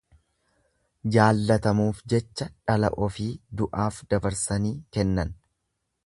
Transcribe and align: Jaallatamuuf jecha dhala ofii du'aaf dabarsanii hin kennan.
Jaallatamuuf 1.15 1.99
jecha 2.13 2.47
dhala 2.71 2.89
ofii 3.07 3.29
du'aaf 3.61 3.99
dabarsanii 4.15 4.73
hin 4.75 4.81
kennan. 4.99 5.35